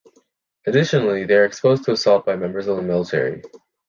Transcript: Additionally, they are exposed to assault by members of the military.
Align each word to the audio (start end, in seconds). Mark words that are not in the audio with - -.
Additionally, 0.65 1.25
they 1.25 1.35
are 1.35 1.45
exposed 1.45 1.83
to 1.83 1.91
assault 1.91 2.25
by 2.25 2.35
members 2.35 2.65
of 2.65 2.75
the 2.75 2.81
military. 2.81 3.43